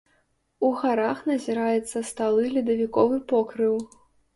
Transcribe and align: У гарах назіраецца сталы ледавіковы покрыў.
У 0.67 0.71
гарах 0.83 1.21
назіраецца 1.33 2.05
сталы 2.11 2.43
ледавіковы 2.59 3.25
покрыў. 3.35 3.75